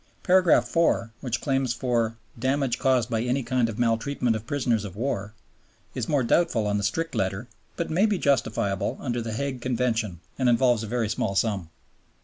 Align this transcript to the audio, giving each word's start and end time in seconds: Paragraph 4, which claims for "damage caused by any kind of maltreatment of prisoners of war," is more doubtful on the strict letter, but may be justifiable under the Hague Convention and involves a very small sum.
Paragraph 0.23 0.67
4, 0.67 1.11
which 1.21 1.41
claims 1.41 1.75
for 1.75 2.17
"damage 2.39 2.79
caused 2.79 3.07
by 3.07 3.21
any 3.21 3.43
kind 3.43 3.69
of 3.69 3.77
maltreatment 3.77 4.35
of 4.35 4.47
prisoners 4.47 4.83
of 4.83 4.95
war," 4.95 5.35
is 5.93 6.09
more 6.09 6.23
doubtful 6.23 6.65
on 6.65 6.79
the 6.79 6.83
strict 6.83 7.13
letter, 7.13 7.47
but 7.75 7.91
may 7.91 8.07
be 8.07 8.17
justifiable 8.17 8.97
under 8.99 9.21
the 9.21 9.33
Hague 9.33 9.61
Convention 9.61 10.19
and 10.39 10.49
involves 10.49 10.81
a 10.81 10.87
very 10.87 11.07
small 11.07 11.35
sum. 11.35 11.69